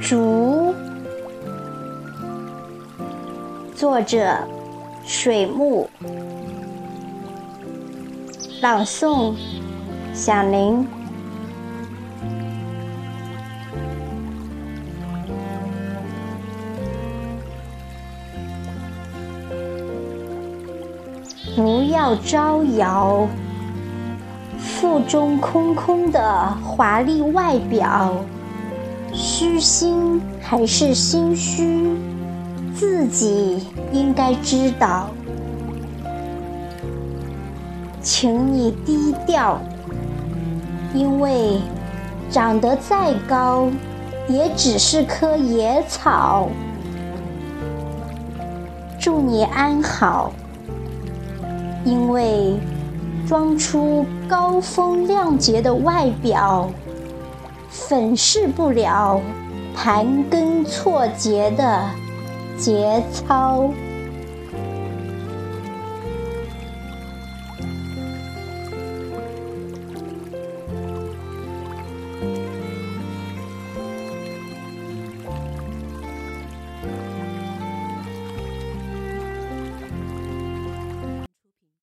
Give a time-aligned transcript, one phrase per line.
[0.00, 0.72] 竹
[3.74, 4.38] 作者
[5.04, 5.90] 水木
[8.60, 9.34] 朗诵
[10.14, 10.86] 响铃
[21.56, 23.28] 不要招摇
[24.58, 26.20] 腹中空空的
[26.62, 28.12] 华丽外表，
[29.12, 31.96] 虚心还是心虚，
[32.74, 35.08] 自己应该知道。
[38.02, 39.58] 请你低调，
[40.92, 41.60] 因为
[42.30, 43.68] 长得再高，
[44.28, 46.48] 也只是棵野草。
[48.98, 50.32] 祝你安好。
[51.84, 52.58] 因为
[53.28, 56.70] 装出高风亮节的外表，
[57.68, 59.20] 粉饰不了
[59.76, 61.84] 盘根错节的
[62.56, 63.68] 节操。